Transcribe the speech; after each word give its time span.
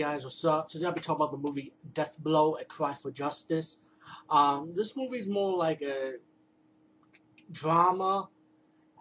guys, 0.00 0.24
what's 0.24 0.46
up? 0.46 0.70
Today 0.70 0.86
I'll 0.86 0.92
be 0.92 1.00
talking 1.02 1.22
about 1.22 1.30
the 1.30 1.46
movie 1.46 1.74
Death 1.92 2.16
Blow, 2.18 2.54
A 2.54 2.64
Cry 2.64 2.94
for 2.94 3.10
Justice. 3.10 3.82
Um, 4.30 4.72
this 4.74 4.96
movie 4.96 5.18
is 5.18 5.28
more 5.28 5.54
like 5.58 5.82
a 5.82 6.14
drama, 7.52 8.30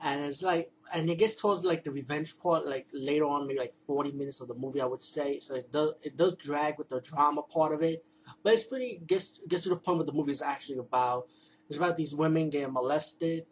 and 0.03 0.19
it's 0.19 0.43
like, 0.43 0.73
and 0.93 1.09
it 1.09 1.17
gets 1.17 1.37
towards 1.37 1.63
like 1.63 1.85
the 1.85 1.91
revenge 1.91 2.37
part, 2.37 2.65
like 2.65 2.87
later 2.91 3.23
on, 3.23 3.47
maybe 3.47 3.59
like 3.59 3.75
40 3.75 4.11
minutes 4.11 4.41
of 4.41 4.49
the 4.49 4.55
movie, 4.55 4.81
I 4.81 4.87
would 4.87 5.01
say. 5.01 5.39
So 5.39 5.55
it 5.55 5.71
does, 5.71 5.93
it 6.03 6.17
does 6.17 6.35
drag 6.35 6.77
with 6.77 6.89
the 6.89 6.99
drama 6.99 7.43
part 7.43 7.73
of 7.73 7.81
it, 7.81 8.03
but 8.43 8.51
it's 8.51 8.65
pretty 8.65 9.01
gets 9.07 9.39
gets 9.47 9.63
to 9.63 9.69
the 9.69 9.77
point 9.77 9.99
what 9.99 10.05
the 10.05 10.11
movie 10.11 10.33
is 10.33 10.41
actually 10.41 10.79
about. 10.79 11.29
It's 11.69 11.77
about 11.77 11.95
these 11.95 12.13
women 12.13 12.49
getting 12.49 12.73
molested, 12.73 13.45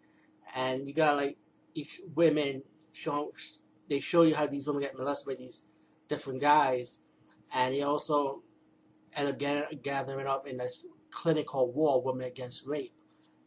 and 0.54 0.86
you 0.86 0.93
got 0.93 1.16
like 1.16 1.38
each 1.73 2.02
women 2.14 2.64
show 2.91 3.32
they 3.88 4.02
show 4.02 4.23
you 4.23 4.36
how 4.36 4.48
these 4.48 4.68
women 4.68 4.82
get 4.82 4.98
molested 4.98 5.27
by 5.27 5.41
these 5.41 5.64
different 6.09 6.41
guys 6.41 7.00
and 7.54 7.73
he 7.73 7.84
also 7.84 8.43
ended 9.15 9.42
up 9.43 9.83
gathering 9.83 10.28
up 10.28 10.47
in 10.47 10.57
this 10.57 10.86
clinic 11.11 11.47
called 11.47 11.75
War 11.75 12.01
Women 12.01 12.28
Against 12.28 12.65
Rape. 12.65 12.93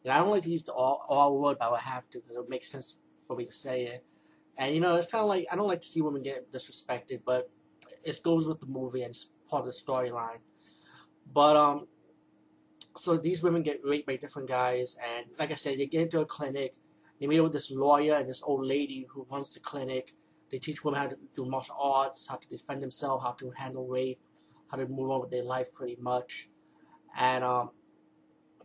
And 0.04 0.12
I 0.12 0.18
don't 0.18 0.30
like 0.30 0.42
to 0.44 0.50
use 0.50 0.62
the 0.62 0.72
all, 0.72 1.04
all 1.08 1.38
word, 1.38 1.58
but 1.58 1.66
I 1.66 1.70
would 1.72 1.80
have 1.80 2.08
to 2.10 2.18
because 2.20 2.36
it 2.36 2.48
makes 2.48 2.70
sense 2.70 2.96
for 3.26 3.36
me 3.36 3.44
to 3.44 3.52
say 3.52 3.84
it. 3.84 4.04
And 4.56 4.74
you 4.74 4.80
know, 4.80 4.96
it's 4.96 5.10
kind 5.10 5.22
of 5.22 5.28
like 5.28 5.46
I 5.50 5.56
don't 5.56 5.68
like 5.68 5.80
to 5.80 5.86
see 5.86 6.00
women 6.00 6.22
get 6.22 6.50
disrespected, 6.50 7.20
but 7.24 7.50
it 8.04 8.20
goes 8.22 8.48
with 8.48 8.60
the 8.60 8.66
movie 8.66 9.02
and 9.02 9.10
it's 9.10 9.28
part 9.48 9.60
of 9.60 9.66
the 9.66 9.72
storyline. 9.72 10.38
But 11.32 11.56
um, 11.56 11.86
so 12.96 13.16
these 13.16 13.42
women 13.42 13.62
get 13.62 13.80
raped 13.84 14.06
by 14.06 14.16
different 14.16 14.48
guys, 14.48 14.96
and 15.16 15.26
like 15.38 15.52
I 15.52 15.54
said, 15.54 15.78
they 15.78 15.86
get 15.86 16.02
into 16.02 16.20
a 16.20 16.26
clinic. 16.26 16.74
They 17.20 17.26
meet 17.26 17.38
up 17.38 17.44
with 17.44 17.52
this 17.52 17.70
lawyer 17.70 18.14
and 18.14 18.28
this 18.28 18.42
old 18.42 18.64
lady 18.64 19.06
who 19.10 19.26
runs 19.30 19.52
the 19.52 19.60
clinic, 19.60 20.14
they 20.50 20.58
teach 20.58 20.84
women 20.84 21.00
how 21.00 21.06
to 21.06 21.16
do 21.34 21.44
martial 21.44 21.76
arts, 21.78 22.26
how 22.26 22.36
to 22.36 22.48
defend 22.48 22.82
themselves, 22.82 23.24
how 23.24 23.32
to 23.32 23.50
handle 23.50 23.86
rape, 23.86 24.20
how 24.68 24.76
to 24.76 24.86
move 24.86 25.10
on 25.10 25.20
with 25.20 25.30
their 25.30 25.44
life 25.44 25.72
pretty 25.72 25.96
much. 26.00 26.48
And 27.16 27.44
um, 27.44 27.70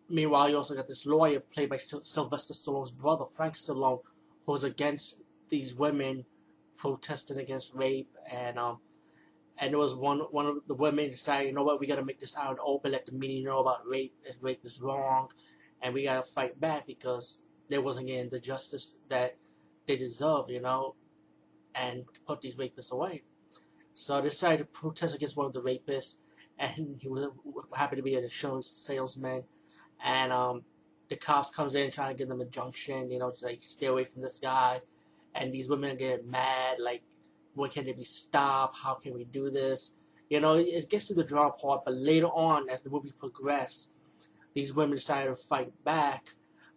meanwhile, 0.10 0.50
you 0.50 0.58
also 0.58 0.76
got 0.76 0.88
this 0.88 1.06
lawyer 1.06 1.40
played 1.40 1.70
by 1.70 1.78
Sylvester 1.78 2.54
Stallone's 2.54 2.92
brother, 2.92 3.26
Frank 3.26 3.54
Stallone, 3.54 4.02
who 4.46 4.52
was 4.52 4.64
against 4.64 5.22
these 5.50 5.76
women 5.76 6.26
protesting 6.78 7.38
against 7.38 7.74
rape. 7.74 8.10
And 8.32 8.58
um, 8.58 8.80
and 9.58 9.72
it 9.72 9.78
was 9.78 9.96
one 9.96 10.20
one 10.32 10.48
of 10.48 10.58
the 10.68 10.76
women 10.76 11.10
decided, 11.10 11.48
you 11.48 11.54
know 11.54 11.64
what, 11.64 11.80
we 11.80 11.88
got 11.88 11.96
to 11.98 12.06
make 12.06 12.20
this 12.20 12.38
out 12.38 12.54
in 12.54 12.58
open, 12.66 12.92
let 12.92 13.06
the 13.06 13.12
media 13.12 13.46
know 13.46 13.60
about 13.60 13.88
rape. 13.88 14.14
Rape 14.42 14.62
is 14.64 14.82
wrong, 14.82 15.30
and 15.82 15.94
we 15.94 16.04
got 16.04 16.24
to 16.24 16.32
fight 16.32 16.60
back 16.60 16.88
because 16.88 17.40
they 17.70 17.78
wasn't 17.78 18.08
getting 18.08 18.30
the 18.30 18.40
justice 18.40 18.96
that 19.10 19.38
they 19.88 19.98
deserve, 19.98 20.50
you 20.50 20.62
know 20.62 20.96
and 21.76 22.06
put 22.26 22.42
these 22.42 22.56
rapists 22.56 22.92
away. 22.92 23.24
So 23.94 24.22
they 24.22 24.30
decided 24.30 24.60
to 24.60 24.66
protest 24.66 25.16
against 25.16 25.38
one 25.38 25.46
of 25.46 25.54
the 25.54 25.62
rapists, 25.62 26.16
and 26.58 26.98
he 27.00 27.08
was 27.08 27.30
happy 27.74 27.96
to 27.96 28.02
be 28.02 28.16
an 28.16 28.24
insurance 28.24 28.68
salesman. 28.68 29.44
And 30.04 30.32
um, 30.32 30.64
the 31.10 31.16
cops 31.16 31.50
comes 31.50 31.76
in 31.76 31.92
trying 31.92 32.16
to 32.16 32.18
give 32.18 32.30
them 32.30 32.42
a 32.42 32.46
junction, 32.46 33.12
you 33.12 33.20
know, 33.20 33.32
to 33.32 33.46
like 33.46 33.62
stay 33.62 33.88
away 33.88 34.06
from 34.06 34.22
this 34.22 34.40
guy. 34.40 34.82
And 35.34 35.54
these 35.54 35.68
women 35.68 35.92
are 35.92 35.96
getting 35.96 36.30
mad, 36.30 36.78
like, 36.80 37.04
when 37.54 37.70
can 37.70 37.86
they 37.86 37.94
be 37.94 38.04
stopped? 38.04 38.78
How 38.78 38.96
can 38.96 39.14
we 39.14 39.26
do 39.26 39.50
this? 39.50 39.92
You 40.30 40.40
know, 40.40 40.56
it 40.56 40.90
gets 40.90 41.08
to 41.08 41.14
the 41.14 41.24
draw 41.24 41.52
part, 41.52 41.86
but 41.86 41.96
later 41.96 42.28
on, 42.28 42.70
as 42.70 42.82
the 42.82 42.90
movie 42.90 43.14
progressed, 43.18 43.92
these 44.54 44.74
women 44.74 44.96
decided 44.96 45.30
to 45.30 45.36
fight 45.36 45.72
back 45.84 46.30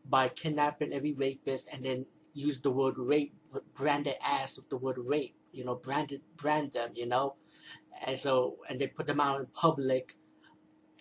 by 0.09 0.29
kidnapping 0.29 0.93
every 0.93 1.13
rapist 1.13 1.69
and 1.73 1.85
then 1.85 2.07
use 2.35 2.61
the 2.61 2.71
word 2.71 2.95
rape, 2.99 3.35
brand 3.75 4.05
their 4.05 4.17
ass 4.23 4.57
with 4.57 4.69
the 4.71 4.77
word 4.77 4.99
rape, 4.99 5.35
you 5.53 5.65
know, 5.65 5.75
branded, 5.75 6.23
brand 6.37 6.73
them, 6.73 6.91
you 6.95 7.07
know, 7.07 7.35
and 8.07 8.19
so 8.19 8.57
and 8.69 8.81
they 8.81 8.87
put 8.87 9.07
them 9.07 9.21
out 9.21 9.41
in 9.41 9.47
public 9.47 10.17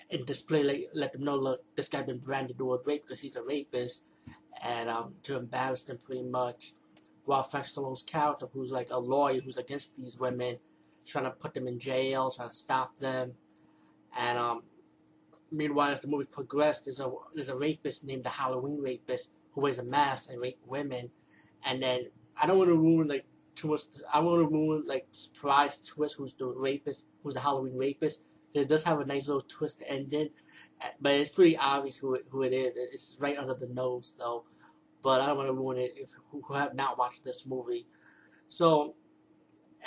and 0.10 0.26
display, 0.26 0.64
like, 0.64 0.90
let 0.94 1.12
them 1.12 1.24
know, 1.24 1.36
look, 1.36 1.62
this 1.76 1.90
guy 1.90 2.02
been 2.02 2.20
branded 2.20 2.58
the 2.58 2.66
word 2.66 2.82
rape 2.86 3.04
because 3.04 3.22
he's 3.22 3.36
a 3.36 3.44
rapist, 3.44 4.06
and 4.64 4.90
um, 4.90 5.16
to 5.24 5.36
embarrass 5.36 5.84
them 5.84 5.98
pretty 5.98 6.24
much. 6.24 6.74
While 7.26 7.44
Frank 7.44 7.66
Stallone's 7.66 8.04
character, 8.04 8.48
who's 8.54 8.72
like 8.72 8.88
a 8.90 9.00
lawyer 9.00 9.42
who's 9.42 9.58
against 9.58 9.98
these 9.98 10.18
women, 10.18 10.60
trying 11.06 11.26
to 11.26 11.32
put 11.32 11.54
them 11.54 11.68
in 11.68 11.78
jail, 11.78 12.32
trying 12.32 12.50
to 12.50 12.56
stop 12.56 12.98
them, 13.00 13.34
and 14.18 14.38
um, 14.38 14.64
meanwhile, 15.52 15.92
as 15.92 16.00
the 16.00 16.08
movie 16.08 16.26
progressed, 16.26 16.86
there's 16.86 17.00
a 17.02 17.12
there's 17.36 17.50
a 17.50 17.58
rapist 17.58 18.04
named 18.06 18.24
the 18.24 18.30
Halloween 18.30 18.82
rapist 18.82 19.30
who 19.58 19.64
wears 19.64 19.80
a 19.80 19.84
mask 19.84 20.30
and 20.30 20.40
rape 20.40 20.60
women, 20.68 21.10
and 21.66 21.82
then 21.82 22.02
I 22.40 22.46
don't 22.46 22.60
want 22.60 22.70
to 22.70 22.76
ruin 22.76 23.08
like 23.08 23.26
too 23.56 23.70
much. 23.70 23.82
I 24.14 24.20
want 24.20 24.40
to 24.40 24.56
ruin 24.56 24.84
like 24.86 25.08
surprise 25.10 25.82
twist 25.82 26.16
who's 26.16 26.34
the 26.34 26.46
rapist, 26.46 27.08
who's 27.24 27.34
the 27.34 27.40
Halloween 27.40 27.76
rapist. 27.76 28.22
Because 28.48 28.68
it 28.68 28.70
does 28.70 28.84
have 28.84 29.00
a 29.00 29.06
nice 29.06 29.28
little 29.28 29.42
twist 29.42 29.82
ending, 29.88 30.30
eh, 30.80 30.90
but 31.02 31.16
it's 31.16 31.32
pretty 31.32 31.58
obvious 31.58 31.98
who 31.98 32.14
it, 32.14 32.26
who 32.30 32.44
it 32.44 32.54
is. 32.54 32.76
It's 32.78 33.18
right 33.20 33.36
under 33.36 33.56
the 33.56 33.66
nose 33.66 34.14
though, 34.16 34.46
but 35.02 35.22
I 35.22 35.26
don't 35.26 35.38
want 35.38 35.50
to 35.50 35.54
ruin 35.54 35.80
it 35.80 35.96
if 35.98 36.12
who 36.30 36.54
have 36.54 36.76
not 36.76 37.00
watched 37.00 37.24
this 37.24 37.48
movie. 37.48 37.88
So 38.48 38.94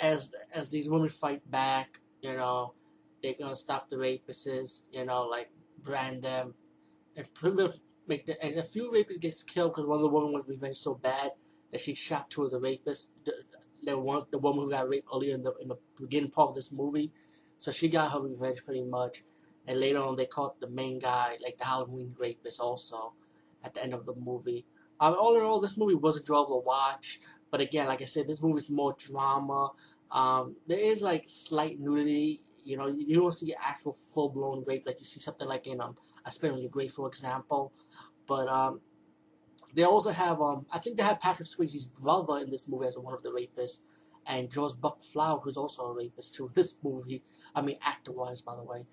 as 0.01 0.33
as 0.53 0.67
these 0.67 0.89
women 0.89 1.07
fight 1.07 1.49
back, 1.49 2.01
you 2.21 2.33
know, 2.33 2.73
they're 3.23 3.35
gonna 3.39 3.55
stop 3.55 3.89
the 3.89 3.95
rapists. 3.95 4.83
You 4.91 5.05
know, 5.05 5.23
like 5.23 5.49
brand 5.81 6.23
them 6.23 6.55
and 7.15 7.33
pretty 7.33 7.55
much 7.55 7.77
make 8.11 8.25
the, 8.25 8.43
and 8.43 8.57
a 8.57 8.63
few 8.63 8.91
rapists 8.91 9.19
gets 9.19 9.41
killed 9.41 9.71
because 9.71 9.87
one 9.87 9.97
of 9.97 10.01
the 10.01 10.09
women 10.09 10.33
was 10.33 10.43
revenge 10.47 10.77
so 10.77 10.93
bad 10.95 11.31
that 11.71 11.81
she 11.81 11.93
shot 11.95 12.29
two 12.29 12.43
of 12.43 12.51
the 12.51 12.59
rapists. 12.59 13.07
The, 13.25 13.33
the 13.83 13.97
one, 13.97 14.23
the 14.31 14.37
woman 14.37 14.65
who 14.65 14.69
got 14.69 14.89
raped 14.89 15.09
earlier 15.13 15.33
in 15.33 15.43
the 15.43 15.53
in 15.61 15.67
the 15.69 15.77
beginning 15.99 16.29
part 16.29 16.49
of 16.49 16.55
this 16.55 16.71
movie, 16.71 17.11
so 17.57 17.71
she 17.71 17.87
got 17.89 18.11
her 18.11 18.21
revenge 18.21 18.59
pretty 18.65 18.83
much. 18.83 19.23
And 19.67 19.79
later 19.79 20.01
on, 20.01 20.15
they 20.15 20.25
caught 20.25 20.59
the 20.59 20.67
main 20.67 20.99
guy, 20.99 21.37
like 21.43 21.57
the 21.57 21.65
Halloween 21.65 22.15
rapist, 22.17 22.59
also 22.59 23.13
at 23.63 23.73
the 23.73 23.83
end 23.83 23.93
of 23.93 24.05
the 24.05 24.15
movie. 24.15 24.65
Um, 24.99 25.15
all 25.19 25.35
in 25.37 25.43
all, 25.43 25.59
this 25.59 25.77
movie 25.77 25.95
was 25.95 26.17
enjoyable 26.17 26.61
to 26.61 26.65
watch. 26.65 27.19
But 27.51 27.61
again, 27.61 27.87
like 27.87 28.01
I 28.01 28.05
said, 28.05 28.27
this 28.27 28.41
movie 28.41 28.59
is 28.59 28.69
more 28.69 28.95
drama. 28.97 29.71
Um, 30.11 30.55
there 30.67 30.79
is 30.79 31.01
like 31.01 31.25
slight 31.27 31.79
nudity. 31.79 32.41
You 32.63 32.77
know, 32.77 32.87
you 32.87 33.15
don't 33.15 33.31
see 33.31 33.53
actual 33.53 33.93
full 33.93 34.29
blown 34.29 34.63
rape 34.65 34.83
like 34.85 34.99
you 34.99 35.05
see 35.05 35.19
something 35.19 35.47
like 35.47 35.67
in 35.67 35.81
um, 35.81 35.97
on 36.25 36.61
Your 36.61 36.69
Grave, 36.69 36.91
for 36.91 37.07
example. 37.07 37.73
But 38.27 38.47
um, 38.47 38.81
they 39.73 39.83
also 39.83 40.11
have, 40.11 40.41
um, 40.41 40.65
I 40.71 40.79
think 40.79 40.97
they 40.97 41.03
have 41.03 41.19
Patrick 41.19 41.47
Swayze's 41.47 41.85
brother 41.85 42.39
in 42.39 42.49
this 42.49 42.67
movie 42.67 42.87
as 42.87 42.97
one 42.97 43.13
of 43.13 43.23
the 43.23 43.29
rapists, 43.29 43.79
and 44.25 44.51
George 44.51 44.73
Buck 44.79 45.01
Flower, 45.01 45.39
who's 45.39 45.57
also 45.57 45.83
a 45.85 45.93
rapist 45.93 46.35
too. 46.35 46.51
This 46.53 46.75
movie, 46.83 47.23
I 47.55 47.61
mean, 47.61 47.77
actor-wise, 47.81 48.41
by 48.41 48.55
the 48.55 48.63
way. 48.63 48.85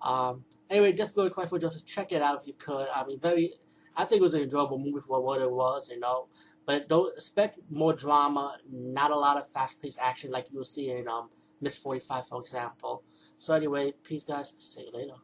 Um, 0.00 0.44
anyway, 0.68 0.92
Death 0.92 1.14
Blow 1.14 1.30
Cry 1.30 1.46
for 1.46 1.58
Justice. 1.58 1.82
Check 1.82 2.12
it 2.12 2.22
out 2.22 2.40
if 2.40 2.46
you 2.46 2.54
could. 2.54 2.88
I 2.94 3.04
mean, 3.04 3.18
very, 3.18 3.52
I 3.96 4.04
think 4.04 4.20
it 4.20 4.22
was 4.22 4.34
an 4.34 4.42
enjoyable 4.42 4.78
movie 4.78 5.00
for 5.00 5.20
what 5.22 5.40
it 5.40 5.50
was, 5.50 5.88
you 5.90 6.00
know. 6.00 6.26
But 6.66 6.88
don't 6.88 7.12
expect 7.14 7.58
more 7.70 7.92
drama, 7.92 8.56
not 8.70 9.10
a 9.10 9.16
lot 9.16 9.36
of 9.36 9.48
fast-paced 9.48 9.98
action 10.00 10.30
like 10.30 10.46
you'll 10.50 10.64
see 10.64 10.90
in 10.90 11.08
um, 11.08 11.28
Miss 11.60 11.76
45, 11.76 12.26
for 12.28 12.40
example. 12.40 13.02
So 13.42 13.54
anyway, 13.54 13.92
peace, 14.04 14.22
guys. 14.22 14.54
See 14.58 14.82
you 14.82 14.96
later. 14.96 15.14